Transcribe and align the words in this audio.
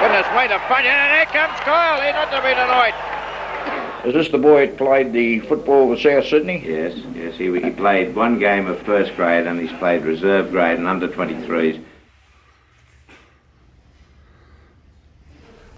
Goodness, 0.00 0.28
wait 0.36 0.52
a 0.52 0.60
front, 0.68 0.86
and 0.86 1.16
here 1.16 1.26
comes 1.26 1.58
Kyle. 1.60 2.00
He's 2.00 2.14
not 2.14 2.30
to 2.30 2.40
be 2.40 2.54
denied. 2.54 2.94
Is 4.06 4.14
this 4.14 4.28
the 4.28 4.38
boy 4.38 4.68
that 4.68 4.78
played 4.78 5.12
the 5.12 5.40
football 5.40 5.88
with 5.88 6.00
South 6.00 6.24
Sydney? 6.24 6.64
Yes, 6.64 6.96
yes. 7.16 7.36
He, 7.36 7.46
he 7.60 7.70
played 7.70 8.14
one 8.14 8.38
game 8.38 8.68
of 8.68 8.80
first 8.82 9.16
grade 9.16 9.48
and 9.48 9.58
he's 9.58 9.76
played 9.78 10.04
reserve 10.04 10.52
grade 10.52 10.78
and 10.78 10.86
under 10.86 11.08
23s. 11.08 11.82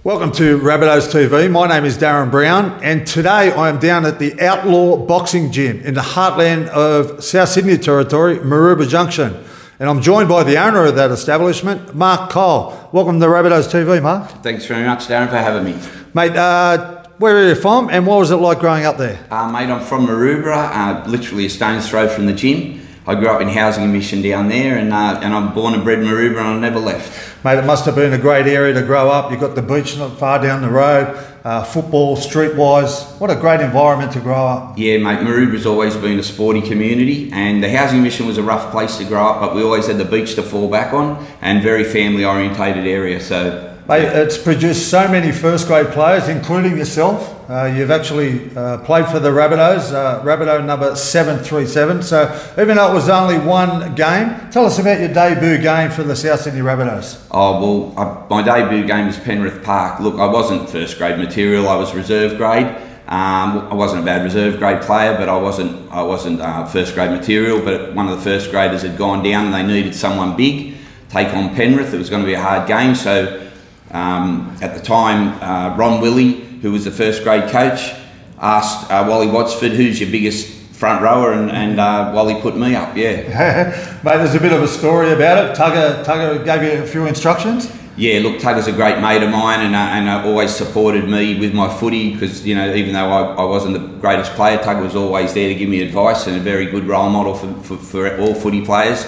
Welcome 0.04 0.32
to 0.32 0.58
Rabbitohs 0.58 1.10
TV. 1.10 1.50
My 1.50 1.66
name 1.66 1.86
is 1.86 1.96
Darren 1.96 2.30
Brown, 2.30 2.78
and 2.82 3.06
today 3.06 3.52
I 3.52 3.70
am 3.70 3.78
down 3.78 4.04
at 4.04 4.18
the 4.18 4.38
Outlaw 4.38 4.98
Boxing 4.98 5.50
Gym 5.50 5.80
in 5.80 5.94
the 5.94 6.02
heartland 6.02 6.68
of 6.68 7.24
South 7.24 7.48
Sydney 7.48 7.78
Territory, 7.78 8.36
Maroubra 8.38 8.86
Junction. 8.86 9.42
And 9.80 9.88
I'm 9.88 10.02
joined 10.02 10.28
by 10.28 10.44
the 10.44 10.58
owner 10.58 10.84
of 10.84 10.96
that 10.96 11.10
establishment, 11.10 11.94
Mark 11.94 12.28
Cole. 12.28 12.90
Welcome 12.92 13.18
to 13.18 13.24
Rabbitohs 13.24 13.66
TV, 13.72 14.02
Mark. 14.02 14.30
Thanks 14.42 14.66
very 14.66 14.84
much, 14.84 15.06
Darren, 15.06 15.30
for 15.30 15.38
having 15.38 15.64
me. 15.64 15.80
Mate, 16.12 16.36
uh, 16.36 17.02
where 17.16 17.38
are 17.38 17.48
you 17.48 17.54
from, 17.54 17.88
and 17.88 18.06
what 18.06 18.18
was 18.18 18.30
it 18.30 18.36
like 18.36 18.58
growing 18.58 18.84
up 18.84 18.98
there? 18.98 19.18
Uh, 19.30 19.50
mate, 19.50 19.70
I'm 19.70 19.82
from 19.82 20.06
Maroubra, 20.06 20.70
uh, 20.70 21.08
literally 21.08 21.46
a 21.46 21.48
stone's 21.48 21.88
throw 21.88 22.08
from 22.08 22.26
the 22.26 22.34
gym. 22.34 22.79
I 23.06 23.14
grew 23.14 23.28
up 23.28 23.40
in 23.40 23.48
housing 23.48 23.90
mission 23.92 24.20
down 24.20 24.48
there, 24.48 24.76
and 24.76 24.92
uh, 24.92 25.20
and 25.22 25.32
I'm 25.32 25.54
born 25.54 25.74
and 25.74 25.82
bred 25.82 26.00
Maroubra, 26.00 26.38
and 26.40 26.48
I 26.48 26.58
never 26.58 26.78
left. 26.78 27.44
Mate, 27.44 27.58
it 27.58 27.64
must 27.64 27.86
have 27.86 27.94
been 27.94 28.12
a 28.12 28.18
great 28.18 28.46
area 28.46 28.74
to 28.74 28.82
grow 28.82 29.08
up. 29.08 29.30
You've 29.30 29.40
got 29.40 29.54
the 29.54 29.62
beach 29.62 29.96
not 29.96 30.18
far 30.18 30.38
down 30.42 30.60
the 30.60 30.68
road, 30.68 31.16
uh, 31.42 31.64
football, 31.64 32.16
streetwise. 32.18 33.18
What 33.18 33.30
a 33.30 33.36
great 33.36 33.60
environment 33.60 34.12
to 34.12 34.20
grow 34.20 34.46
up. 34.46 34.78
Yeah, 34.78 34.98
mate, 34.98 35.20
Maroubra's 35.20 35.64
always 35.64 35.96
been 35.96 36.18
a 36.18 36.22
sporty 36.22 36.60
community, 36.60 37.30
and 37.32 37.64
the 37.64 37.70
housing 37.70 38.02
mission 38.02 38.26
was 38.26 38.36
a 38.36 38.42
rough 38.42 38.70
place 38.70 38.98
to 38.98 39.04
grow 39.04 39.24
up, 39.24 39.40
but 39.40 39.54
we 39.54 39.62
always 39.62 39.86
had 39.86 39.96
the 39.96 40.04
beach 40.04 40.34
to 40.34 40.42
fall 40.42 40.70
back 40.70 40.92
on, 40.92 41.26
and 41.40 41.62
very 41.62 41.84
family 41.84 42.26
orientated 42.26 42.86
area. 42.86 43.18
So 43.20 43.78
Mate, 43.88 44.04
it's 44.04 44.38
produced 44.38 44.90
so 44.90 45.08
many 45.08 45.32
first 45.32 45.66
grade 45.66 45.88
players, 45.88 46.28
including 46.28 46.76
yourself. 46.76 47.39
Uh, 47.50 47.64
you've 47.64 47.90
actually 47.90 48.48
uh, 48.54 48.78
played 48.78 49.04
for 49.08 49.18
the 49.18 49.28
Rabbitohs, 49.28 49.92
uh, 49.92 50.22
Rabbitoh 50.22 50.64
number 50.64 50.94
737. 50.94 52.00
So 52.00 52.52
even 52.56 52.76
though 52.76 52.92
it 52.92 52.94
was 52.94 53.08
only 53.08 53.38
one 53.38 53.96
game, 53.96 54.48
tell 54.52 54.66
us 54.66 54.78
about 54.78 55.00
your 55.00 55.12
debut 55.12 55.58
game 55.58 55.90
for 55.90 56.04
the 56.04 56.14
South 56.14 56.42
Sydney 56.42 56.60
Rabbitohs. 56.60 57.26
Oh, 57.32 57.60
well, 57.60 57.98
I, 57.98 58.26
my 58.30 58.42
debut 58.42 58.86
game 58.86 59.08
was 59.08 59.18
Penrith 59.18 59.64
Park. 59.64 59.98
Look, 59.98 60.14
I 60.20 60.26
wasn't 60.26 60.70
first 60.70 60.96
grade 60.96 61.18
material, 61.18 61.68
I 61.68 61.74
was 61.74 61.92
reserve 61.92 62.36
grade. 62.36 62.66
Um, 63.08 63.66
I 63.68 63.74
wasn't 63.74 64.02
a 64.02 64.04
bad 64.04 64.22
reserve 64.22 64.60
grade 64.60 64.82
player, 64.82 65.16
but 65.18 65.28
I 65.28 65.36
wasn't 65.36 65.90
I 65.90 66.02
wasn't 66.02 66.40
uh, 66.40 66.64
first 66.66 66.94
grade 66.94 67.10
material. 67.10 67.60
But 67.60 67.96
one 67.96 68.06
of 68.06 68.16
the 68.16 68.22
first 68.22 68.52
graders 68.52 68.82
had 68.82 68.96
gone 68.96 69.24
down, 69.24 69.46
and 69.46 69.54
they 69.54 69.64
needed 69.64 69.96
someone 69.96 70.36
big 70.36 70.76
take 71.08 71.34
on 71.34 71.56
Penrith. 71.56 71.92
It 71.92 71.98
was 71.98 72.10
going 72.10 72.22
to 72.22 72.26
be 72.28 72.34
a 72.34 72.40
hard 72.40 72.68
game, 72.68 72.94
so 72.94 73.50
um, 73.90 74.56
at 74.62 74.76
the 74.76 74.80
time, 74.80 75.42
uh, 75.42 75.76
Ron 75.76 76.00
Willie, 76.00 76.49
who 76.62 76.72
was 76.72 76.84
the 76.84 76.90
first 76.90 77.22
grade 77.22 77.50
coach, 77.50 77.94
asked 78.38 78.90
uh, 78.90 79.04
Wally 79.08 79.26
Watsford, 79.26 79.72
"Who's 79.72 80.00
your 80.00 80.10
biggest 80.10 80.48
front 80.74 81.02
rower?" 81.02 81.32
And, 81.32 81.50
and 81.50 81.80
uh, 81.80 82.12
Wally 82.14 82.40
put 82.40 82.56
me 82.56 82.74
up. 82.74 82.96
Yeah, 82.96 84.00
mate. 84.04 84.18
There's 84.18 84.34
a 84.34 84.40
bit 84.40 84.52
of 84.52 84.62
a 84.62 84.68
story 84.68 85.12
about 85.12 85.44
it. 85.44 85.56
Tugger, 85.56 86.04
Tugger 86.04 86.44
gave 86.44 86.62
you 86.62 86.82
a 86.82 86.86
few 86.86 87.06
instructions. 87.06 87.72
Yeah, 87.96 88.20
look, 88.20 88.40
Tugger's 88.40 88.66
a 88.66 88.72
great 88.72 89.00
mate 89.00 89.22
of 89.22 89.30
mine, 89.30 89.60
and 89.60 89.74
uh, 89.74 89.78
and 89.78 90.08
uh, 90.08 90.28
always 90.28 90.54
supported 90.54 91.08
me 91.08 91.38
with 91.38 91.54
my 91.54 91.68
footy 91.72 92.12
because 92.12 92.46
you 92.46 92.54
know 92.54 92.74
even 92.74 92.92
though 92.92 93.10
I, 93.10 93.34
I 93.34 93.44
wasn't 93.44 93.74
the 93.74 93.86
greatest 94.00 94.32
player, 94.32 94.58
Tugger 94.58 94.82
was 94.82 94.96
always 94.96 95.34
there 95.34 95.48
to 95.48 95.54
give 95.54 95.68
me 95.68 95.82
advice 95.82 96.26
and 96.26 96.36
a 96.36 96.40
very 96.40 96.66
good 96.66 96.84
role 96.84 97.10
model 97.10 97.34
for, 97.34 97.52
for, 97.62 97.76
for 97.76 98.20
all 98.20 98.34
footy 98.34 98.64
players. 98.64 99.06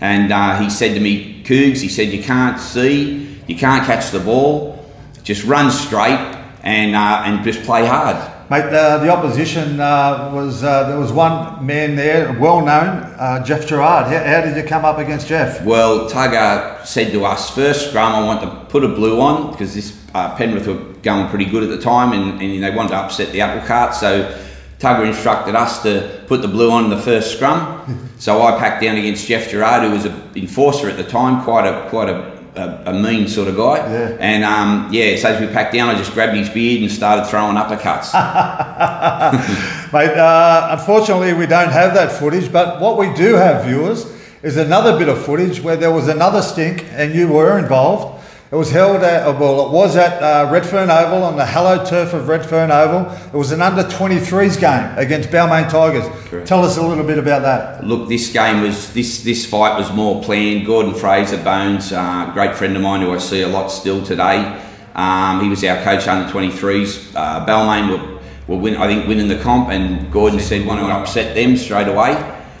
And 0.00 0.32
uh, 0.32 0.58
he 0.58 0.68
said 0.68 0.94
to 0.94 1.00
me, 1.00 1.44
Cougs, 1.44 1.80
he 1.80 1.88
said, 1.88 2.08
you 2.08 2.20
can't 2.20 2.58
see 2.58 3.32
you 3.46 3.56
can't 3.56 3.84
catch 3.84 4.10
the 4.10 4.20
ball. 4.20 4.78
Just 5.22 5.44
run 5.44 5.70
straight 5.70 6.41
and 6.62 6.94
uh, 6.94 7.22
and 7.24 7.44
just 7.44 7.62
play 7.62 7.86
hard. 7.86 8.16
Mate, 8.50 8.64
uh, 8.64 8.98
the 8.98 9.08
opposition 9.08 9.80
uh, 9.80 10.30
was 10.32 10.62
uh, 10.62 10.88
there 10.88 10.98
was 10.98 11.12
one 11.12 11.64
man 11.64 11.96
there, 11.96 12.38
well 12.38 12.60
known, 12.60 12.98
uh, 13.18 13.42
Geoff 13.42 13.66
Gerard. 13.66 14.06
How, 14.06 14.22
how, 14.22 14.40
did 14.42 14.56
you 14.56 14.62
come 14.62 14.84
up 14.84 14.98
against 14.98 15.26
Geoff? 15.26 15.64
Well, 15.64 16.10
Tugger 16.10 16.84
said 16.84 17.12
to 17.12 17.24
us 17.24 17.48
first 17.50 17.88
scrum, 17.88 18.14
I 18.14 18.24
want 18.24 18.42
to 18.42 18.70
put 18.70 18.84
a 18.84 18.88
blue 18.88 19.20
on 19.20 19.52
because 19.52 19.74
this 19.74 19.98
uh, 20.14 20.36
Penrith 20.36 20.66
were 20.66 20.92
going 21.02 21.28
pretty 21.28 21.46
good 21.46 21.62
at 21.62 21.70
the 21.70 21.80
time, 21.80 22.12
and, 22.12 22.42
and 22.42 22.62
they 22.62 22.70
wanted 22.70 22.90
to 22.90 22.96
upset 22.96 23.32
the 23.32 23.40
apple 23.40 23.66
cart. 23.66 23.94
So 23.94 24.38
Tugger 24.78 25.06
instructed 25.06 25.54
us 25.54 25.82
to 25.84 26.22
put 26.26 26.42
the 26.42 26.48
blue 26.48 26.70
on 26.70 26.84
in 26.84 26.90
the 26.90 27.00
first 27.00 27.34
scrum. 27.34 28.10
so 28.18 28.42
I 28.42 28.58
packed 28.58 28.82
down 28.82 28.96
against 28.96 29.26
Geoff 29.26 29.48
Gerard, 29.48 29.84
who 29.84 29.92
was 29.92 30.04
an 30.04 30.30
enforcer 30.36 30.90
at 30.90 30.98
the 30.98 31.04
time, 31.04 31.42
quite 31.42 31.66
a 31.66 31.88
quite 31.88 32.10
a 32.10 32.31
a, 32.54 32.90
a, 32.90 32.92
mean 32.92 33.28
sort 33.28 33.48
of 33.48 33.56
guy. 33.56 33.76
Yeah. 33.76 34.16
And 34.20 34.44
um, 34.44 34.88
yeah, 34.92 35.16
so 35.16 35.30
as 35.30 35.40
we 35.40 35.46
packed 35.46 35.72
down, 35.72 35.88
I 35.88 35.96
just 35.96 36.12
grabbed 36.12 36.36
his 36.36 36.50
beard 36.50 36.82
and 36.82 36.90
started 36.90 37.26
throwing 37.26 37.56
uppercuts. 37.56 38.12
Mate, 39.92 40.16
uh, 40.16 40.68
unfortunately, 40.78 41.32
we 41.32 41.46
don't 41.46 41.70
have 41.70 41.94
that 41.94 42.12
footage, 42.12 42.52
but 42.52 42.80
what 42.80 42.98
we 42.98 43.12
do 43.14 43.34
have, 43.34 43.64
viewers, 43.64 44.06
is 44.42 44.56
another 44.56 44.98
bit 44.98 45.08
of 45.08 45.24
footage 45.24 45.60
where 45.60 45.76
there 45.76 45.92
was 45.92 46.08
another 46.08 46.42
stink 46.42 46.84
and 46.92 47.14
you 47.14 47.28
were 47.28 47.58
involved. 47.58 48.11
It 48.52 48.56
was 48.56 48.70
held 48.70 49.02
at, 49.02 49.24
well, 49.40 49.64
it 49.64 49.72
was 49.72 49.96
at 49.96 50.22
uh, 50.22 50.52
Redfern 50.52 50.90
Oval 50.90 51.22
on 51.22 51.36
the 51.36 51.46
hallowed 51.46 51.86
turf 51.86 52.12
of 52.12 52.28
Redfern 52.28 52.70
Oval. 52.70 53.10
It 53.28 53.32
was 53.32 53.50
an 53.50 53.62
under 53.62 53.82
23s 53.82 54.60
game 54.60 54.98
against 54.98 55.30
Balmain 55.30 55.70
Tigers. 55.70 56.04
Correct. 56.28 56.46
Tell 56.46 56.62
us 56.62 56.76
a 56.76 56.86
little 56.86 57.02
bit 57.02 57.16
about 57.16 57.40
that. 57.40 57.82
Look, 57.82 58.10
this 58.10 58.30
game 58.30 58.60
was, 58.60 58.92
this, 58.92 59.24
this 59.24 59.46
fight 59.46 59.78
was 59.78 59.90
more 59.94 60.22
planned. 60.22 60.66
Gordon 60.66 60.92
Fraser 60.92 61.42
Bones, 61.42 61.94
uh, 61.94 62.30
great 62.34 62.54
friend 62.54 62.76
of 62.76 62.82
mine 62.82 63.00
who 63.00 63.14
I 63.14 63.16
see 63.16 63.40
a 63.40 63.48
lot 63.48 63.68
still 63.68 64.04
today. 64.04 64.62
Um, 64.94 65.40
he 65.40 65.48
was 65.48 65.64
our 65.64 65.82
coach 65.82 66.06
under 66.06 66.30
23s. 66.30 67.14
Uh, 67.16 67.46
Balmain 67.46 67.88
were, 67.88 68.20
were 68.48 68.60
win, 68.60 68.76
I 68.76 68.86
think 68.86 69.08
winning 69.08 69.28
the 69.28 69.38
comp, 69.38 69.70
and 69.70 70.12
Gordon 70.12 70.40
said, 70.40 70.66
"Want 70.66 70.78
to 70.78 70.86
upset 70.88 71.34
them 71.34 71.56
straight 71.56 71.88
away?" 71.88 72.12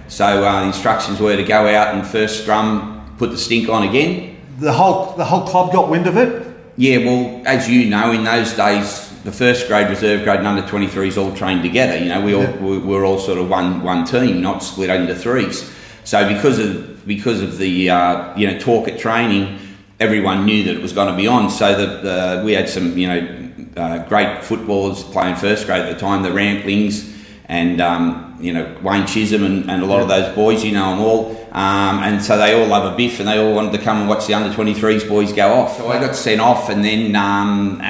So 0.08 0.24
uh, 0.24 0.60
the 0.60 0.68
instructions 0.68 1.20
were 1.20 1.36
to 1.36 1.44
go 1.44 1.66
out 1.66 1.94
and 1.94 2.06
first 2.06 2.44
scrum, 2.44 3.14
put 3.18 3.30
the 3.30 3.36
stink 3.36 3.68
on 3.68 3.86
again, 3.86 4.31
the 4.58 4.72
whole 4.72 5.16
the 5.16 5.24
whole 5.24 5.46
club 5.46 5.72
got 5.72 5.88
wind 5.88 6.06
of 6.06 6.16
it. 6.16 6.48
Yeah, 6.76 6.98
well, 6.98 7.42
as 7.46 7.68
you 7.68 7.90
know, 7.90 8.12
in 8.12 8.24
those 8.24 8.54
days, 8.54 9.12
the 9.24 9.32
first 9.32 9.68
grade, 9.68 9.88
reserve 9.88 10.24
grade, 10.24 10.38
and 10.38 10.46
under 10.46 10.62
23s 10.62 11.18
all 11.18 11.34
trained 11.34 11.62
together. 11.62 11.98
You 11.98 12.08
know, 12.08 12.24
we 12.24 12.34
all 12.34 12.42
yeah. 12.42 12.56
we 12.58 12.78
were 12.78 13.04
all 13.04 13.18
sort 13.18 13.38
of 13.38 13.48
one 13.48 13.82
one 13.82 14.04
team, 14.04 14.40
not 14.40 14.62
split 14.62 14.90
into 14.90 15.14
threes. 15.14 15.70
So 16.04 16.26
because 16.32 16.58
of 16.58 17.06
because 17.06 17.40
of 17.40 17.58
the 17.58 17.90
uh, 17.90 18.36
you 18.36 18.50
know 18.50 18.58
talk 18.58 18.88
at 18.88 18.98
training, 18.98 19.58
everyone 20.00 20.44
knew 20.44 20.64
that 20.64 20.74
it 20.74 20.82
was 20.82 20.92
going 20.92 21.08
to 21.08 21.16
be 21.16 21.26
on. 21.26 21.50
So 21.50 21.74
that 21.74 22.44
we 22.44 22.52
had 22.52 22.68
some 22.68 22.96
you 22.96 23.08
know 23.08 23.50
uh, 23.76 23.98
great 24.08 24.42
footballers 24.42 25.02
playing 25.04 25.36
first 25.36 25.66
grade 25.66 25.82
at 25.82 25.92
the 25.92 26.00
time, 26.00 26.22
the 26.22 26.30
Ramplings 26.30 27.12
and 27.46 27.80
um, 27.80 28.36
you 28.40 28.52
know 28.52 28.76
Wayne 28.82 29.06
Chisholm 29.06 29.44
and, 29.44 29.70
and 29.70 29.82
a 29.82 29.86
lot 29.86 29.96
yeah. 29.96 30.02
of 30.02 30.08
those 30.08 30.34
boys, 30.34 30.64
you 30.64 30.72
know 30.72 30.90
them 30.90 31.00
all. 31.00 31.41
Um, 31.52 32.02
and 32.02 32.22
so 32.22 32.38
they 32.38 32.54
all 32.54 32.66
love 32.66 32.90
a 32.90 32.96
biff, 32.96 33.20
and 33.20 33.28
they 33.28 33.38
all 33.38 33.52
wanted 33.52 33.72
to 33.72 33.78
come 33.78 33.98
and 33.98 34.08
watch 34.08 34.26
the 34.26 34.32
under 34.32 34.48
23s 34.48 35.06
boys 35.06 35.34
go 35.34 35.52
off. 35.52 35.76
So 35.76 35.88
I 35.88 36.00
got 36.00 36.16
sent 36.16 36.40
off, 36.40 36.70
and 36.70 36.82
then 36.82 37.14
um, 37.14 37.78
uh, 37.82 37.84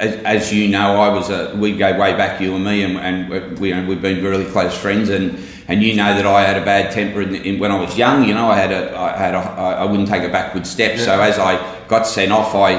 as, 0.00 0.14
as, 0.24 0.52
you 0.54 0.68
know, 0.68 0.98
I 0.98 1.10
was 1.10 1.28
a, 1.28 1.54
we 1.56 1.76
go 1.76 1.90
way 1.98 2.16
back, 2.16 2.40
you 2.40 2.54
and 2.54 2.64
me, 2.64 2.84
and, 2.84 2.96
and 2.96 3.58
we, 3.58 3.78
we've 3.84 4.00
been 4.00 4.24
really 4.24 4.50
close 4.50 4.76
friends, 4.76 5.08
and. 5.08 5.38
And 5.68 5.82
you 5.82 5.96
know 5.96 6.14
that 6.14 6.24
I 6.24 6.42
had 6.42 6.62
a 6.62 6.64
bad 6.64 6.92
temper 6.92 7.22
in, 7.22 7.34
in, 7.34 7.58
when 7.58 7.72
I 7.72 7.80
was 7.80 7.98
young. 7.98 8.22
You 8.22 8.34
know, 8.34 8.48
I 8.48 8.56
had 8.56 8.70
a, 8.70 8.96
I 8.96 9.16
had 9.16 9.34
a, 9.34 9.38
I 9.38 9.84
wouldn't 9.84 10.08
take 10.08 10.22
a 10.22 10.28
backward 10.28 10.64
step. 10.64 10.96
Yeah. 10.96 11.04
So 11.04 11.20
as 11.20 11.40
I 11.40 11.58
got 11.88 12.06
sent 12.06 12.30
off, 12.30 12.54
I 12.54 12.74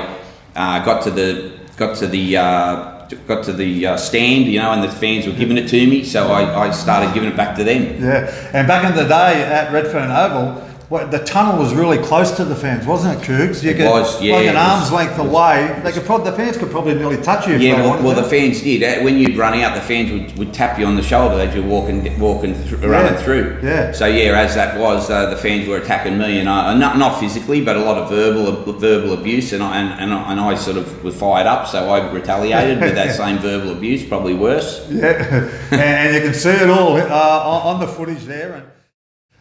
uh, 0.55 0.85
got 0.85 1.03
to 1.03 1.11
the 1.11 1.59
got 1.75 1.97
to 1.97 2.07
the 2.07 2.37
uh, 2.37 2.96
got 3.27 3.43
to 3.45 3.53
the 3.53 3.87
uh, 3.87 3.97
stand, 3.97 4.45
you 4.45 4.59
know, 4.59 4.71
and 4.71 4.83
the 4.83 4.89
fans 4.89 5.25
were 5.25 5.33
giving 5.33 5.57
it 5.57 5.67
to 5.69 5.87
me, 5.87 6.03
so 6.03 6.27
I, 6.27 6.67
I 6.67 6.71
started 6.71 7.13
giving 7.13 7.29
it 7.29 7.37
back 7.37 7.55
to 7.57 7.63
them. 7.63 8.01
Yeah, 8.01 8.51
and 8.53 8.67
back 8.67 8.89
in 8.89 8.95
the 8.95 9.07
day 9.07 9.43
at 9.43 9.71
Redfern 9.71 10.11
Oval, 10.11 10.66
well, 10.89 11.05
the 11.05 11.19
tunnel 11.19 11.59
was 11.59 11.73
really 11.73 11.97
close 11.97 12.31
to 12.37 12.45
the 12.45 12.55
fans, 12.55 12.85
wasn't 12.85 13.21
it, 13.21 13.25
Cougs? 13.25 13.61
You 13.61 13.71
it 13.71 13.77
could, 13.77 13.89
was, 13.89 14.21
yeah. 14.21 14.35
Like 14.35 14.47
an 14.47 14.55
arm's 14.55 14.89
length 14.89 15.19
away. 15.19 15.77
They 15.83 15.91
could 15.91 16.05
probably, 16.05 16.31
the 16.31 16.37
fans 16.37 16.55
could 16.55 16.71
probably 16.71 16.95
nearly 16.95 17.21
touch 17.21 17.45
you. 17.45 17.57
yeah, 17.57 17.81
well, 17.81 18.01
well 18.01 18.15
the 18.15 18.23
fans 18.23 18.61
did. 18.61 19.03
When 19.03 19.17
you'd 19.17 19.35
run 19.35 19.53
out, 19.55 19.75
the 19.75 19.81
fans 19.81 20.11
would, 20.11 20.37
would 20.37 20.53
tap 20.53 20.79
you 20.79 20.85
on 20.85 20.95
the 20.95 21.03
shoulder 21.03 21.41
as 21.41 21.53
you're 21.53 21.65
walking, 21.65 22.17
walking, 22.17 22.53
th- 22.53 22.71
yeah. 22.71 22.87
running 22.87 23.21
through. 23.21 23.59
Yeah. 23.61 23.91
So 23.91 24.05
yeah, 24.05 24.39
as 24.39 24.55
that 24.55 24.79
was, 24.79 25.09
uh, 25.09 25.29
the 25.29 25.35
fans 25.35 25.67
were 25.67 25.75
attacking 25.75 26.17
me, 26.17 26.39
and 26.39 26.47
I, 26.47 26.73
not 26.73 26.97
not 26.97 27.19
physically, 27.19 27.59
but 27.59 27.75
a 27.75 27.81
lot 27.81 27.97
of 27.97 28.09
verbal 28.09 28.71
verbal 28.79 29.11
abuse, 29.11 29.51
and 29.51 29.61
I, 29.61 29.81
and, 29.81 29.99
and, 29.99 30.13
I, 30.13 30.31
and 30.31 30.39
I 30.39 30.55
sort 30.55 30.77
of 30.77 31.03
was 31.03 31.19
fired 31.19 31.47
up, 31.47 31.67
so 31.67 31.89
I 31.89 32.09
retaliated 32.11 32.79
with 32.79 32.95
that 32.95 33.13
same 33.17 33.39
verbal 33.39 33.71
abuse, 33.71 34.07
probably 34.07 34.35
worse. 34.35 34.87
Yeah, 34.89 35.51
and, 35.71 35.81
and, 35.81 36.15
you 36.15 36.21
can 36.21 36.33
see 36.33 36.49
it 36.49 36.69
all 36.69 36.95
uh, 36.95 37.61
on 37.63 37.81
the 37.81 37.87
footage 37.87 38.23
there. 38.23 38.53
And, 38.53 38.76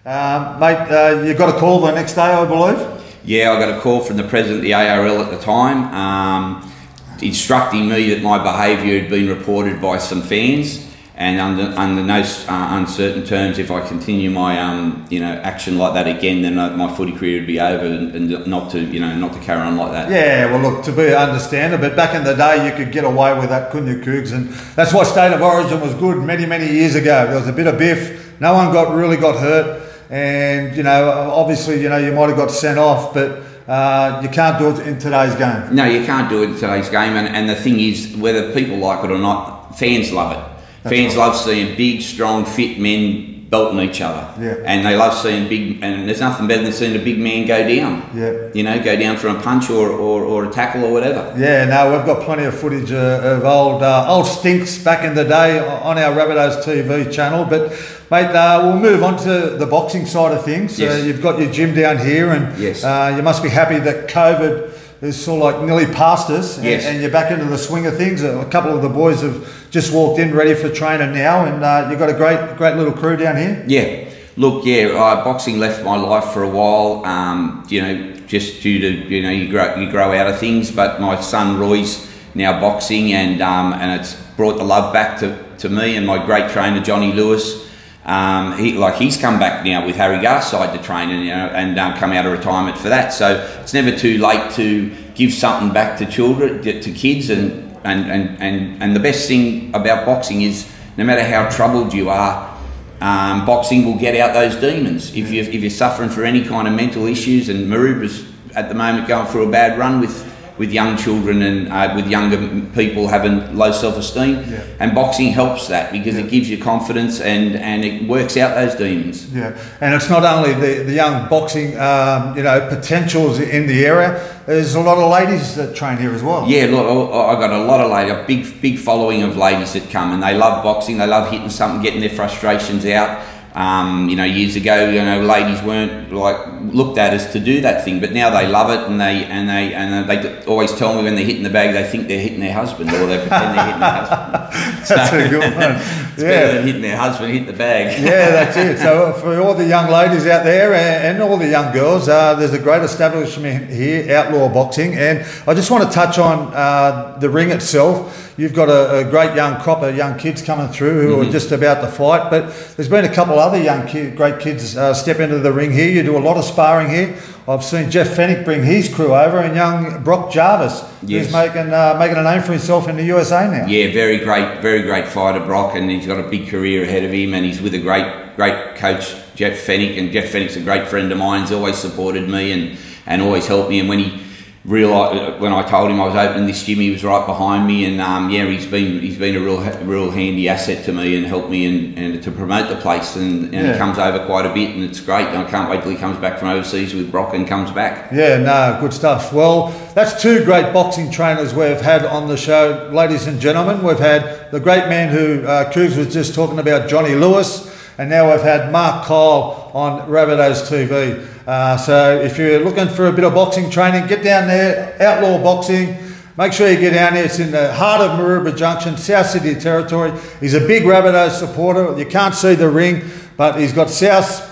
um, 0.07 0.61
mate, 0.61 0.89
uh, 0.89 1.23
you 1.25 1.35
got 1.35 1.55
a 1.55 1.59
call 1.59 1.81
the 1.81 1.91
next 1.91 2.15
day, 2.15 2.23
I 2.23 2.45
believe. 2.47 2.79
Yeah, 3.25 3.53
I 3.53 3.59
got 3.59 3.77
a 3.77 3.81
call 3.81 4.03
from 4.03 4.17
the 4.17 4.23
president 4.23 4.59
of 4.59 4.63
the 4.63 4.73
ARL 4.73 5.21
at 5.21 5.33
the 5.33 5.39
time, 5.39 5.93
um, 5.93 6.73
instructing 7.21 7.89
me 7.89 8.11
that 8.15 8.23
my 8.23 8.39
behaviour 8.41 9.01
had 9.01 9.11
been 9.11 9.29
reported 9.29 9.83
by 9.83 9.99
some 9.99 10.23
fans, 10.23 10.87
And 11.17 11.41
under, 11.41 11.77
under 11.79 12.05
no 12.05 12.21
uh, 12.21 12.79
uncertain 12.79 13.25
terms, 13.25 13.59
if 13.59 13.71
I 13.71 13.81
continue 13.89 14.31
my 14.31 14.61
um, 14.61 15.07
you 15.09 15.19
know 15.19 15.33
action 15.33 15.79
like 15.79 15.95
that 15.95 16.07
again, 16.07 16.43
then 16.43 16.55
my 16.55 16.95
footy 16.95 17.13
career 17.13 17.41
would 17.41 17.47
be 17.47 17.59
over, 17.59 17.87
and, 17.87 18.15
and 18.15 18.47
not 18.47 18.71
to 18.73 18.81
you 18.81 19.01
know 19.01 19.17
not 19.17 19.33
to 19.33 19.41
carry 19.41 19.63
on 19.63 19.79
like 19.79 19.93
that. 19.93 20.11
Yeah, 20.11 20.53
well, 20.53 20.61
look, 20.61 20.85
to 20.85 20.93
be 20.93 21.15
understandable, 21.15 21.89
but 21.89 21.97
back 21.97 22.15
in 22.15 22.23
the 22.23 22.35
day, 22.35 22.69
you 22.69 22.77
could 22.77 22.93
get 22.93 23.05
away 23.05 23.37
with 23.37 23.49
that, 23.49 23.73
couldn't 23.73 23.89
you, 23.89 24.05
Cougs? 24.05 24.33
And 24.33 24.51
that's 24.77 24.93
why 24.93 25.05
State 25.05 25.33
of 25.33 25.41
Origin 25.41 25.81
was 25.81 25.95
good 25.95 26.23
many, 26.23 26.45
many 26.45 26.71
years 26.71 26.95
ago. 26.95 27.27
There 27.27 27.39
was 27.39 27.49
a 27.49 27.53
bit 27.53 27.67
of 27.67 27.79
biff. 27.79 28.39
No 28.39 28.53
one 28.53 28.71
got 28.71 28.95
really 28.95 29.17
got 29.17 29.41
hurt, 29.41 29.86
and 30.11 30.77
you 30.77 30.83
know, 30.83 31.31
obviously, 31.33 31.83
you 31.83 31.89
know, 31.89 31.99
you 31.99 32.13
might 32.13 32.29
have 32.29 32.37
got 32.37 32.51
sent 32.51 32.79
off, 32.79 33.15
but 33.15 33.43
uh, 33.69 34.21
you 34.23 34.29
can't 34.29 34.59
do 34.59 34.71
it 34.71 34.87
in 34.87 34.99
today's 34.99 35.35
game. 35.35 35.75
No, 35.75 35.85
you 35.85 36.05
can't 36.05 36.29
do 36.29 36.43
it 36.43 36.51
in 36.51 36.55
today's 36.55 36.89
game, 36.89 37.17
and, 37.17 37.29
and 37.29 37.49
the 37.49 37.57
thing 37.57 37.81
is, 37.81 38.17
whether 38.17 38.53
people 38.53 38.79
like 38.79 39.05
it 39.05 39.11
or 39.11 39.19
not, 39.19 39.77
fans 39.79 40.13
love 40.13 40.33
it. 40.33 40.63
That's 40.83 40.95
fans 40.95 41.17
right. 41.17 41.27
love 41.27 41.37
seeing 41.37 41.77
big, 41.77 42.01
strong, 42.03 42.45
fit 42.45 42.79
men 42.79 43.37
belting 43.49 43.81
each 43.81 44.01
other. 44.01 44.43
Yeah. 44.43 44.55
And 44.65 44.85
they 44.85 44.97
love 44.97 45.15
seeing 45.15 45.49
big, 45.49 45.83
and 45.83 46.09
there's 46.09 46.21
nothing 46.21 46.47
better 46.47 46.63
than 46.63 46.73
seeing 46.73 47.01
a 47.01 47.05
big 47.05 47.19
man 47.19 47.47
go 47.47 47.67
down. 47.67 48.09
Yeah. 48.15 48.51
You 48.55 48.63
know, 48.63 48.83
go 48.83 48.97
down 48.97 49.17
for 49.17 49.29
a 49.29 49.41
punch 49.41 49.71
or, 49.71 49.89
or, 49.89 50.25
or 50.25 50.45
a 50.47 50.53
tackle 50.53 50.85
or 50.85 50.93
whatever. 50.93 51.35
Yeah, 51.39 51.65
no, 51.67 51.97
we've 51.97 52.07
got 52.07 52.25
plenty 52.25 52.45
of 52.45 52.59
footage 52.59 52.93
uh, 52.93 53.21
of 53.23 53.45
old 53.45 53.83
uh, 53.83 54.07
old 54.09 54.27
stinks 54.27 54.79
back 54.79 55.05
in 55.05 55.15
the 55.15 55.25
day 55.25 55.59
on 55.59 55.99
our 55.99 56.15
Rabbitohs 56.15 56.63
TV 56.63 57.13
channel. 57.13 57.45
But 57.45 57.73
mate, 58.11 58.27
uh, 58.35 58.61
we'll 58.65 58.79
move 58.79 59.03
on 59.03 59.17
to 59.19 59.51
the 59.57 59.67
boxing 59.67 60.07
side 60.07 60.33
of 60.33 60.45
things. 60.45 60.79
Yes. 60.79 61.03
Uh, 61.03 61.05
you've 61.07 61.23
got 61.23 61.39
your 61.41 61.51
gym 61.51 61.75
down 61.75 61.99
here, 61.99 62.31
and 62.31 62.59
Yes. 62.59 62.85
uh, 62.85 63.13
you 63.17 63.23
must 63.23 63.43
be 63.43 63.49
happy 63.49 63.79
that 63.79 64.09
COVID 64.09 64.71
is 65.03 65.23
sort 65.23 65.43
of 65.43 65.55
like 65.59 65.67
nearly 65.67 65.87
past 65.87 66.31
us, 66.31 66.57
and, 66.57 66.67
Yes. 66.67 66.85
and 66.87 67.01
you're 67.01 67.11
back 67.11 67.31
into 67.31 67.45
the 67.45 67.59
swing 67.59 67.87
of 67.87 67.97
things. 67.97 68.23
A 68.23 68.45
couple 68.51 68.75
of 68.75 68.83
the 68.83 68.89
boys 68.89 69.21
have 69.23 69.47
just 69.71 69.93
walked 69.93 70.19
in, 70.19 70.35
ready 70.35 70.55
for 70.55 70.69
training 70.69 71.13
now, 71.13 71.45
and 71.45 71.63
uh, 71.63 71.87
you've 71.91 71.99
got 71.99 72.09
a 72.09 72.15
great 72.15 72.57
great 72.57 72.77
little 72.77 72.93
crew 72.93 73.17
down 73.17 73.37
here. 73.37 73.63
Yeah. 73.67 74.05
Look, 74.39 74.67
yeah, 74.67 74.89
uh, 74.89 75.25
boxing 75.25 75.59
left 75.59 75.83
my 75.83 75.97
life 75.97 76.25
for 76.35 76.43
a 76.43 76.49
while. 76.49 77.03
Um, 77.07 77.65
you 77.71 77.81
know, 77.81 78.13
just 78.27 78.63
due 78.63 78.79
to 78.81 78.91
you 79.09 79.23
know 79.23 79.31
you 79.31 79.49
grow 79.49 79.77
you 79.77 79.91
grow 79.91 80.13
out 80.13 80.27
of 80.27 80.39
things. 80.39 80.71
But 80.71 81.01
my 81.01 81.19
son 81.21 81.59
Roy's 81.59 82.07
now 82.35 82.61
boxing, 82.61 83.13
and 83.13 83.41
um, 83.43 83.73
and 83.73 83.99
it's 84.01 84.15
brought 84.37 84.59
the 84.59 84.65
love 84.65 84.93
back 84.93 85.19
to, 85.21 85.39
to 85.59 85.69
me 85.71 85.97
and 85.97 86.07
my 86.07 86.25
great 86.25 86.51
trainer 86.51 86.81
Johnny 86.81 87.13
Lewis. 87.13 87.65
Um, 88.07 88.57
he 88.57 88.73
like 88.73 88.95
he's 88.95 89.17
come 89.17 89.41
back 89.41 89.65
now 89.65 89.85
with 89.85 89.97
Harry 89.97 90.19
Garside 90.19 90.73
to 90.73 90.83
train 90.83 91.11
and 91.11 91.25
you 91.25 91.31
know 91.31 91.49
and 91.49 91.77
um, 91.77 91.95
come 91.95 92.13
out 92.13 92.25
of 92.25 92.33
retirement 92.33 92.79
for 92.79 92.89
that. 92.89 93.13
So 93.13 93.45
it's 93.61 93.75
never 93.75 93.91
too 93.91 94.19
late 94.19 94.53
to 94.53 94.95
give 95.15 95.33
something 95.33 95.73
back 95.73 95.99
to 95.99 96.07
children, 96.07 96.63
to 96.63 96.93
kids, 96.93 97.31
and 97.31 97.67
and, 97.85 98.11
and, 98.11 98.43
and, 98.43 98.83
and 98.83 98.97
the 98.97 99.01
best 99.01 99.29
thing 99.29 99.75
about 99.75 100.07
boxing 100.07 100.43
is 100.43 100.71
no 100.97 101.05
matter 101.05 101.23
how 101.23 101.49
troubled 101.49 101.93
you 101.93 102.09
are, 102.11 102.53
um, 103.01 103.47
boxing 103.47 103.85
will 103.85 103.99
get 103.99 104.17
out 104.17 104.35
those 104.35 104.57
demons. 104.57 105.15
If 105.15 105.31
you 105.31 105.43
if 105.43 105.55
you're 105.55 105.71
suffering 105.71 106.09
for 106.09 106.25
any 106.25 106.45
kind 106.45 106.67
of 106.67 106.75
mental 106.75 107.07
issues, 107.07 107.49
and 107.49 107.67
Maroubra's 107.67 108.25
at 108.55 108.69
the 108.69 108.75
moment 108.75 109.07
going 109.07 109.27
through 109.27 109.49
a 109.49 109.51
bad 109.51 109.79
run 109.79 110.01
with 110.01 110.26
with 110.59 110.73
young 110.73 110.97
children 110.97 111.43
and 111.43 111.69
uh, 111.69 111.93
with 111.95 112.07
younger 112.09 112.39
people 112.75 113.09
having 113.09 113.57
low 113.57 113.73
self 113.73 113.97
esteem, 113.99 114.37
Yeah. 114.49 114.61
and 114.81 114.95
boxing 114.95 115.29
helps 115.33 115.69
that 115.69 115.93
because 115.93 116.17
it 116.17 116.31
gives 116.31 116.49
you 116.49 116.59
confidence 116.59 117.21
and 117.21 117.57
and 117.57 117.85
it 117.85 118.09
works 118.09 118.37
out 118.37 118.55
those 118.55 118.75
demons. 118.75 119.33
Yeah, 119.35 119.57
and 119.81 119.95
it's 119.95 120.09
not 120.09 120.25
only 120.25 120.55
the, 120.55 120.85
the 120.85 120.93
young 120.93 121.29
boxing, 121.29 121.79
um, 121.79 122.37
you 122.37 122.43
know, 122.43 122.67
potentials 122.69 123.39
in 123.39 123.67
the 123.67 123.85
area. 123.85 124.33
There's 124.47 124.77
a 124.77 124.81
lot 124.81 124.99
of 124.99 125.11
ladies 125.11 125.57
that 125.57 125.75
train 125.75 125.99
here 125.99 126.13
as 126.15 126.23
well. 126.23 126.47
Yeah, 126.49 126.67
look, 126.67 126.87
I 127.13 127.35
I 127.37 127.41
got 127.41 127.51
a 127.51 127.65
lot 127.65 127.81
of 127.81 127.91
ladies, 127.91 128.13
a 128.15 128.25
big, 128.27 128.61
big 128.63 128.79
following 128.79 129.23
of 129.25 129.37
ladies 129.37 129.73
that 129.73 129.91
come, 129.91 130.13
and 130.13 130.23
they 130.23 130.35
love 130.37 130.63
boxing. 130.63 130.99
They 130.99 131.07
love 131.07 131.31
hitting 131.31 131.51
something, 131.51 131.83
getting 131.83 132.01
their 132.01 132.11
frustrations 132.11 132.87
out. 132.87 133.21
Um, 133.57 134.11
you 134.11 134.17
know, 134.17 134.25
years 134.25 134.55
ago, 134.55 134.91
you 134.91 135.03
know, 135.03 135.23
ladies 135.23 135.63
weren't 135.63 136.13
like 136.13 136.39
looked 136.61 136.99
at 136.99 137.15
as 137.15 137.33
to 137.33 137.41
do 137.41 137.63
that 137.63 137.87
thing, 137.87 138.01
but 138.01 138.13
now 138.13 138.29
they 138.29 138.47
love 138.47 138.69
it, 138.71 138.87
and 138.87 139.01
they 139.01 139.25
and 139.25 139.49
they 139.49 139.73
and 139.73 140.07
they 140.07 140.45
always 140.45 140.75
tell 140.75 140.95
me 140.95 141.03
when 141.03 141.15
they're 141.17 141.25
hitting 141.25 141.43
the 141.43 141.49
bag, 141.49 141.73
they 141.73 141.85
think 141.85 142.07
they're 142.07 142.21
hitting 142.21 142.41
their 142.41 142.53
husband, 142.53 142.91
or 142.91 143.07
they 143.07 143.19
pretend 143.19 143.57
they're 143.57 143.65
hitting 143.65 143.81
their 143.81 143.91
husband. 143.91 144.75
That's 144.89 145.13
a 145.13 145.29
good 145.29 145.41
one. 145.55 145.73
it's 146.17 146.23
Yeah. 146.23 146.29
better 146.29 146.53
than 146.59 146.67
hitting 146.67 146.83
their 146.83 146.97
husband, 146.97 147.33
hit 147.33 147.47
the 147.47 147.53
bag. 147.53 148.01
yeah, 148.03 148.31
that's 148.31 148.57
it. 148.57 148.79
So 148.79 149.13
for 149.15 149.41
all 149.41 149.55
the 149.55 149.67
young 149.67 149.91
ladies 149.91 150.27
out 150.27 150.45
there 150.45 150.73
and, 150.75 151.17
and 151.17 151.23
all 151.23 151.37
the 151.37 151.49
young 151.49 151.73
girls, 151.73 152.09
uh, 152.09 152.35
there's 152.35 152.53
a 152.55 152.59
great 152.59 152.83
establishment 152.83 153.71
here, 153.71 154.17
Outlaw 154.17 154.49
Boxing, 154.49 154.95
and 154.95 155.27
I 155.47 155.55
just 155.55 155.71
want 155.71 155.85
to 155.85 155.91
touch 155.91 156.19
on 156.19 156.53
uh, 156.55 157.17
the 157.21 157.29
ring 157.29 157.51
itself. 157.51 158.23
You've 158.39 158.55
got 158.55 158.69
a, 158.69 158.99
a 159.07 159.11
great 159.11 159.35
young 159.35 159.61
crop 159.63 159.83
of 159.83 159.97
young 159.97 160.19
kids 160.19 160.43
coming 160.43 160.69
through 160.69 161.01
who 161.03 161.21
are 161.23 161.31
just 161.33 161.53
about 161.53 161.81
to 161.81 161.89
fight, 161.89 162.31
but 162.31 162.53
there's 162.77 162.89
been 162.89 163.05
a 163.07 163.13
couple 163.15 163.39
other 163.39 163.59
young 163.61 163.87
ki- 163.87 164.11
great 164.11 164.41
kids 164.41 164.77
uh, 164.77 164.93
step 164.93 165.21
into 165.21 165.39
the 165.39 165.53
ring 165.53 165.71
here. 165.73 165.91
You 165.91 166.03
do 166.03 166.17
a 166.17 166.21
lot 166.21 166.37
of 166.37 166.45
sparring 166.45 166.91
here. 166.91 167.17
I've 167.49 167.63
seen 167.63 167.91
Jeff 167.93 168.09
Fenech 168.17 168.45
bring 168.45 168.65
his 168.65 168.93
crew 168.93 169.15
over, 169.15 169.39
and 169.39 169.55
young 169.55 170.03
Brock 170.03 170.33
Jarvis, 170.33 170.83
Yes. 171.03 171.27
who's 171.27 171.33
making 171.33 171.73
uh, 171.73 171.95
making 171.99 172.17
a 172.17 172.23
name 172.25 172.43
for 172.43 172.53
himself 172.53 172.89
in 172.89 172.97
the 172.97 173.05
USA 173.05 173.49
now. 173.49 173.67
Yeah, 173.67 173.93
very 173.93 174.19
great, 174.19 174.61
very 174.61 174.83
great 174.83 175.07
fighter, 175.07 175.45
Brock, 175.45 175.77
and 175.77 175.89
he's 175.89 176.07
got 176.07 176.19
a 176.19 176.29
big 176.29 176.49
career 176.49 176.83
ahead 176.83 177.05
of 177.05 177.13
him, 177.13 177.35
and 177.35 177.45
he's 177.45 177.61
with 177.63 177.75
a 177.75 177.79
great, 177.79 178.35
great 178.35 178.75
coach, 178.75 179.15
Jeff 179.37 179.65
Fenech, 179.65 179.97
and 179.97 180.11
Jeff 180.11 180.33
Fenech's 180.33 180.57
a 180.57 180.61
great 180.61 180.89
friend 180.89 181.13
of 181.13 181.19
mine. 181.19 181.43
He's 181.43 181.53
always 181.53 181.77
supported 181.77 182.29
me 182.29 182.51
and, 182.51 182.79
and 183.07 183.23
always 183.23 183.47
helped 183.47 183.71
me. 183.71 183.79
And 183.79 183.89
when 183.89 184.01
he 184.01 184.26
realised, 184.67 185.41
when 185.41 185.53
I 185.53 185.63
told 185.63 185.91
him 185.91 186.01
I 186.01 186.07
was 186.07 186.17
opening 186.17 186.47
this 186.47 186.65
gym, 186.65 186.79
he 186.81 186.91
was 186.91 187.05
right 187.05 187.25
behind 187.25 187.67
me, 187.67 187.85
and 187.85 188.01
um, 188.01 188.31
yeah, 188.31 188.45
he's 188.47 188.67
been 188.67 189.01
he's 189.01 189.17
been 189.17 189.37
a 189.37 189.41
real, 189.41 189.61
real 189.85 190.11
handy 190.11 190.49
asset 190.49 190.85
to 190.87 190.93
me 190.93 191.17
and 191.17 191.25
helped 191.25 191.49
me 191.51 191.67
and, 191.67 191.99
and 191.99 192.23
to 192.23 192.31
promote 192.33 192.69
the 192.69 192.77
place. 192.77 193.17
And, 193.17 193.45
and 193.55 193.67
Yeah. 193.67 193.73
he 193.73 193.79
comes 193.79 193.99
over 193.99 194.25
quite 194.27 194.45
a 194.47 194.53
bit, 194.53 194.75
and 194.75 194.83
it's 194.83 195.01
great. 195.01 195.27
And 195.29 195.39
I 195.39 195.45
can't 195.49 195.71
wait 195.71 195.83
till 195.83 195.93
he 195.93 195.97
comes 195.97 196.19
back 196.19 196.39
from 196.39 196.49
overseas 196.49 196.95
with 196.95 197.11
Brock 197.11 197.33
and 197.35 197.47
comes 197.47 197.71
back. 197.71 198.11
Yeah, 198.13 198.39
no, 198.39 198.79
good 198.81 198.93
stuff. 198.93 199.33
Well, 199.33 199.69
that's 199.95 200.21
two 200.21 200.45
great 200.45 200.73
boxing 200.73 201.11
trainers 201.11 201.55
we've 201.55 201.81
had 201.81 202.05
on 202.05 202.27
the 202.29 202.37
show, 202.37 202.91
ladies 202.93 203.27
and 203.27 203.41
gentlemen. 203.41 203.83
We've 203.85 203.99
had 203.99 204.51
the 204.51 204.61
great 204.61 204.89
man 204.89 205.13
who 205.13 205.47
uh, 205.47 205.73
Cougs 205.73 205.97
was 205.97 206.13
just 206.13 206.35
talking 206.35 206.59
about, 206.59 206.89
Johnny 206.89 207.15
Lewis, 207.15 207.73
and 207.99 208.11
now 208.11 208.31
we've 208.33 208.43
had 208.43 208.73
Mark 208.73 209.07
Kyle 209.07 209.71
on 209.73 210.09
Rabbitohs 210.09 210.69
TV. 210.69 211.27
Uh, 211.47 211.77
so 211.77 212.21
if 212.21 212.39
you're 212.39 212.61
looking 212.61 212.89
for 212.89 213.07
a 213.07 213.13
bit 213.13 213.25
of 213.25 213.35
boxing 213.35 213.71
training, 213.71 214.07
get 214.09 214.23
down 214.25 214.49
there, 214.49 214.97
Outlaw 215.01 215.43
Boxing. 215.43 215.97
Make 216.37 216.53
sure 216.53 216.69
you 216.71 216.79
get 216.79 216.93
down 216.93 217.15
there. 217.15 217.25
It's 217.25 217.39
in 217.39 217.51
the 217.51 217.73
heart 217.73 218.01
of 218.03 218.19
Maroubra 218.19 218.55
Junction, 218.57 218.97
South 218.99 219.27
Sydney 219.27 219.55
Territory. 219.55 220.13
He's 220.41 220.55
a 220.55 220.61
big 220.61 220.83
Rabbitohs 220.83 221.39
supporter. 221.39 221.97
You 221.99 222.05
can't 222.05 222.35
see 222.35 222.55
the 222.55 222.69
ring, 222.69 223.09
but 223.37 223.59
he's 223.59 223.73
got 223.73 223.89
South 223.89 224.43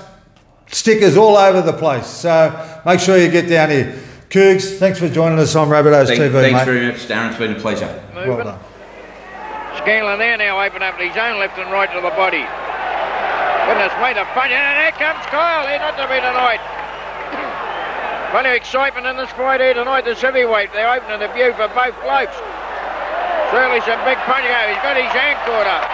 stickers 0.69 1.17
all 1.17 1.37
over 1.37 1.61
the 1.61 1.73
place. 1.77 2.07
So 2.07 2.81
make 2.87 3.01
sure 3.01 3.19
you 3.19 3.29
get 3.31 3.49
down 3.49 3.71
here. 3.71 3.99
Cougs, 4.31 4.79
thanks 4.79 4.99
for 4.99 5.09
joining 5.09 5.39
us 5.39 5.55
on 5.55 5.69
Rabbitohs 5.69 6.07
Thank- 6.07 6.21
TV, 6.21 6.33
thanks 6.33 6.59
mate. 6.59 6.65
very 6.65 6.87
much, 6.87 7.07
Darren. 7.07 7.29
It's 7.31 7.39
been 7.39 7.53
a 7.53 7.61
pleasure. 7.61 8.03
well 8.15 8.27
Moving. 8.27 8.47
done. 8.47 8.59
Scanlon 9.79 10.19
there 10.19 10.39
now 10.39 10.65
open 10.65 10.83
up 10.83 10.99
his 10.99 11.15
own 11.17 11.39
left 11.39 11.59
and 11.59 11.71
right 11.71 11.91
to 11.93 12.01
the 12.01 12.11
body. 12.17 12.47
Goodness, 13.69 13.93
wait 14.03 14.17
a 14.17 14.25
punch, 14.33 14.51
and 14.53 14.79
there 14.79 14.93
comes 14.93 15.25
Kyle, 15.27 15.67
here 15.69 15.79
not 15.79 15.97
to 15.99 16.07
be 16.09 16.17
denied. 16.17 16.61
Plenty 18.35 18.51
of 18.51 18.57
excitement 18.57 19.07
in 19.07 19.15
this 19.15 19.31
fight 19.39 19.61
here 19.61 19.79
tonight, 19.79 20.03
this 20.03 20.19
heavyweight. 20.19 20.73
They're 20.75 20.91
opening 20.91 21.23
the 21.23 21.31
view 21.31 21.55
for 21.55 21.71
both 21.71 21.95
blokes. 22.03 22.35
Certainly 23.55 23.79
some 23.87 24.03
big 24.03 24.19
punch. 24.27 24.43
Oh, 24.43 24.67
He's 24.67 24.83
got 24.83 24.99
his 24.99 25.07
hand 25.15 25.39
caught 25.47 25.71
up. 25.71 25.87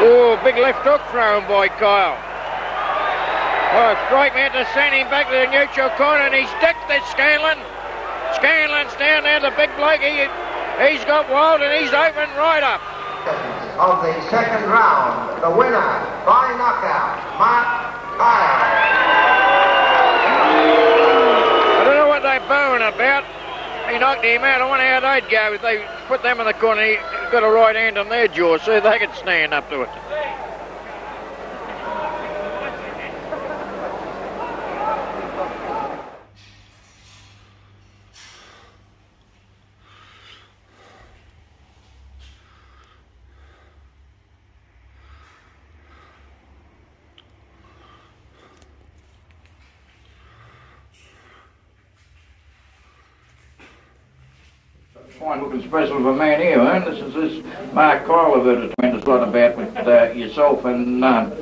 Oh, 0.00 0.40
big 0.40 0.56
left 0.56 0.80
hook 0.80 1.04
thrown 1.12 1.44
by 1.44 1.68
Kyle. 1.68 2.16
Oh, 3.76 4.00
strike 4.08 4.32
man 4.32 4.56
to 4.56 4.64
send 4.72 4.96
him 4.96 5.12
back 5.12 5.28
to 5.28 5.36
the 5.36 5.52
neutral 5.52 5.92
corner, 6.00 6.24
and 6.24 6.32
he's 6.32 6.48
dicked 6.64 6.88
this 6.88 7.04
Scanlon. 7.12 7.60
Scanlon's 8.40 8.96
down 8.96 9.28
there, 9.28 9.44
the 9.44 9.52
big 9.60 9.68
bloke. 9.76 10.00
He, 10.00 10.24
he's 10.88 11.04
got 11.04 11.28
wild, 11.28 11.60
and 11.60 11.68
he's 11.84 11.92
open 11.92 12.32
right 12.40 12.64
up. 12.64 12.80
of 13.76 14.00
the 14.00 14.16
second 14.32 14.64
round. 14.72 15.31
The 15.42 15.50
winner 15.50 15.74
by 16.24 16.54
knockout, 16.56 17.18
Mark 17.36 17.66
Kyle. 18.16 18.62
I 21.80 21.82
don't 21.84 21.96
know 21.96 22.06
what 22.06 22.22
they're 22.22 22.38
booing 22.46 22.82
about. 22.86 23.24
He 23.90 23.98
knocked 23.98 24.24
him 24.24 24.44
out. 24.44 24.62
I 24.62 24.68
wonder 24.68 24.86
how 24.86 25.00
they'd 25.00 25.28
go 25.28 25.54
if 25.54 25.62
they 25.62 25.84
put 26.06 26.22
them 26.22 26.38
in 26.38 26.46
the 26.46 26.52
corner. 26.52 26.84
He's 26.84 27.00
got 27.32 27.42
a 27.42 27.50
right 27.50 27.74
hand 27.74 27.98
on 27.98 28.08
their 28.08 28.28
jaw, 28.28 28.58
so 28.58 28.78
they 28.78 28.98
could 29.00 29.12
stand 29.16 29.52
up 29.52 29.68
to 29.70 29.82
it. 29.82 29.88
Fine 55.18 55.42
looking 55.42 55.62
specimen 55.62 56.02
of 56.02 56.06
a 56.06 56.16
man 56.16 56.40
here, 56.40 56.60
and 56.60 56.86
this 56.86 56.98
is 56.98 57.14
this 57.14 57.72
Mark 57.74 58.06
Kyle 58.06 58.34
I've 58.34 58.44
heard 58.44 58.58
a 58.58 58.74
tremendous 58.74 59.06
lot 59.06 59.26
about 59.28 59.56
with 59.56 59.76
uh, 59.76 60.10
yourself 60.12 60.64
and 60.64 61.04
um, 61.04 61.32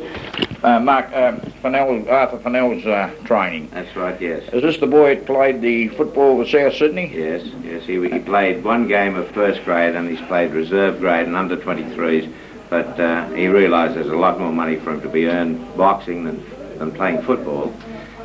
uh, 0.63 0.81
Mark 0.81 1.11
um, 1.15 1.41
Fennell, 1.63 2.09
Arthur 2.11 2.39
Fennell's 2.39 2.85
uh, 2.85 3.15
training. 3.25 3.69
That's 3.73 3.95
right, 3.97 4.21
yes. 4.21 4.43
Is 4.53 4.63
this 4.63 4.79
the 4.79 4.87
boy 4.87 5.15
that 5.15 5.27
played 5.27 5.61
the 5.61 5.89
football 5.89 6.43
for 6.43 6.49
South 6.49 6.75
Sydney? 6.75 7.13
Yes, 7.15 7.47
yes. 7.63 7.85
He, 7.85 7.95
he 8.09 8.19
played 8.19 8.65
one 8.65 8.89
game 8.89 9.15
of 9.17 9.31
first 9.31 9.65
grade 9.65 9.95
and 9.95 10.09
he's 10.09 10.21
played 10.27 10.53
reserve 10.53 10.99
grade 10.99 11.27
and 11.27 11.37
under 11.37 11.57
23s. 11.57 12.33
But 12.69 13.01
uh, 13.01 13.29
he 13.31 13.49
realised 13.49 13.95
there's 13.95 14.09
a 14.09 14.17
lot 14.17 14.39
more 14.39 14.53
money 14.53 14.77
for 14.77 14.93
him 14.93 15.01
to 15.03 15.09
be 15.09 15.27
earned 15.27 15.77
boxing 15.77 16.25
than, 16.25 16.79
than 16.79 16.93
playing 16.93 17.23
football. 17.23 17.75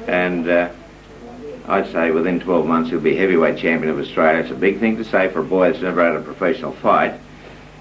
And 0.07 0.49
uh, 0.49 0.71
I'd 1.67 1.91
say 1.91 2.11
within 2.11 2.39
12 2.39 2.65
months 2.67 2.89
he'll 2.91 2.99
be 2.99 3.15
heavyweight 3.15 3.57
champion 3.57 3.91
of 3.91 3.99
Australia. 3.99 4.41
It's 4.41 4.51
a 4.51 4.55
big 4.55 4.79
thing 4.79 4.97
to 4.97 5.03
say 5.03 5.29
for 5.29 5.39
a 5.39 5.43
boy 5.43 5.71
that's 5.71 5.81
never 5.81 6.03
had 6.03 6.15
a 6.15 6.21
professional 6.23 6.73
fight. 6.73 7.19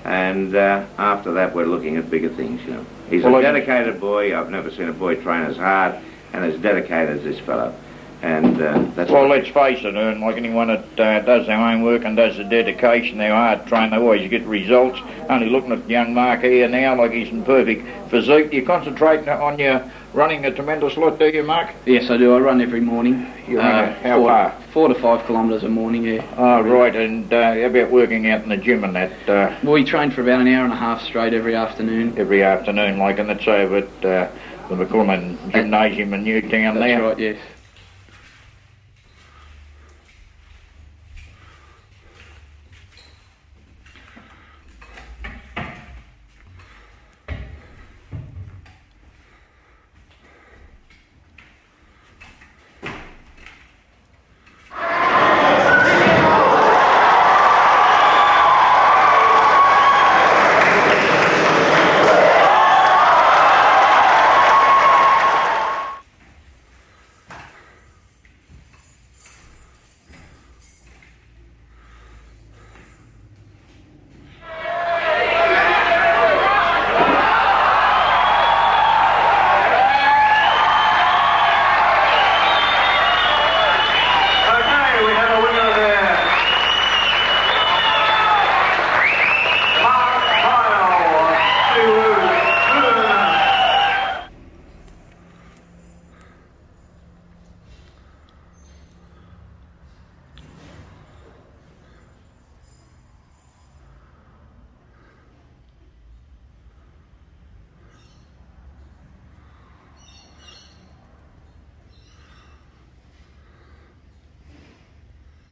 And 0.05 0.55
uh, 0.55 0.85
after 0.99 1.33
that, 1.33 1.55
we're 1.55 1.67
looking 1.67 1.97
at 1.97 2.11
bigger 2.11 2.29
things, 2.29 2.63
you 2.65 2.75
know. 2.75 2.87
He's 3.09 3.25
Well, 3.25 3.37
a 3.37 3.43
dedicated 3.43 4.01
boy. 4.01 4.39
I've 4.39 4.51
never 4.51 4.71
seen 4.71 4.89
a 4.89 4.93
boy 4.93 5.17
train 5.17 5.43
as 5.43 5.57
hard 5.57 5.97
and 6.33 6.45
as 6.45 6.59
dedicated 6.61 7.19
as 7.19 7.25
this 7.25 7.39
fellow. 7.41 7.75
And 8.23 8.61
uh, 8.61 8.79
that's 8.95 9.11
Well, 9.11 9.29
let's 9.29 9.49
face 9.49 9.85
it, 9.85 9.95
Ern, 9.95 10.21
like 10.21 10.37
anyone 10.37 10.69
that 10.69 11.01
uh, 11.01 11.21
does 11.21 11.47
their 11.47 11.59
own 11.59 11.83
work 11.83 12.05
and 12.05 12.17
does 12.17 12.37
the 12.39 12.45
dedication, 12.45 13.19
their 13.19 13.35
hard 13.35 13.67
train, 13.67 13.91
they 13.91 13.97
always 13.97 14.29
get 14.31 14.45
results. 14.45 14.99
Only 15.29 15.51
looking 15.51 15.73
at 15.73 15.89
young 15.91 16.15
Mark 16.15 16.41
here 16.41 16.69
now, 16.69 16.97
like 16.97 17.13
he's 17.13 17.29
in 17.29 17.45
perfect 17.45 17.87
physique. 18.11 18.51
you're 18.53 18.65
concentrating 18.65 19.29
on 19.29 19.59
your 19.59 19.91
running 20.15 20.45
a 20.47 20.51
tremendous 20.51 20.97
lot, 20.97 21.19
do 21.19 21.27
you, 21.29 21.43
Mark? 21.43 21.71
Yes, 21.87 22.09
I 22.11 22.17
do. 22.17 22.35
I 22.35 22.39
run 22.39 22.61
every 22.61 22.81
morning. 22.81 23.27
You 23.49 23.59
run 23.59 23.67
Uh, 23.85 23.95
how 24.03 24.19
four, 24.19 24.29
far? 24.29 24.55
Four 24.73 24.89
to 24.89 24.95
five 24.95 25.27
kilometres 25.27 25.65
a 25.65 25.69
morning, 25.69 26.05
yeah. 26.05 26.25
Oh, 26.39 26.63
right, 26.63 26.95
and 26.95 27.33
uh, 27.33 27.55
how 27.55 27.61
about 27.67 27.91
working 27.91 28.29
out 28.29 28.43
in 28.43 28.49
the 28.49 28.57
gym 28.57 28.85
and 28.85 28.95
that 28.95 29.29
uh, 29.29 29.55
We 29.69 29.85
train 29.85 30.11
for 30.11 30.23
about 30.23 30.41
an 30.41 30.49
hour 30.49 30.65
and 30.65 30.73
a 30.73 30.77
half 30.77 31.03
straight 31.03 31.35
every 31.35 31.55
afternoon. 31.55 32.15
every 32.17 32.43
afternoon, 32.43 32.99
like, 32.99 33.19
and 33.19 33.29
that's 33.29 33.47
over 33.47 33.79
at 33.79 34.05
uh, 34.05 34.29
the 34.69 34.77
McCullum 34.77 35.37
Gymnasium 35.53 36.15
in 36.15 36.25
Newtown 36.25 36.75
That's 36.77 36.87
there? 36.87 37.01
That's 37.03 37.03
right, 37.03 37.19
yes. 37.19 37.37